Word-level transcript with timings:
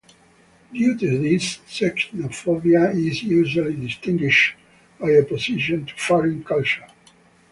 Due 0.73 0.97
to 0.97 1.19
this, 1.19 1.59
xenophobia 1.69 2.91
is 2.91 3.21
usually 3.21 3.75
distinguished 3.75 4.55
by 4.99 5.15
opposition 5.19 5.85
to 5.85 5.93
foreign 5.95 6.43
culture. 6.43 6.87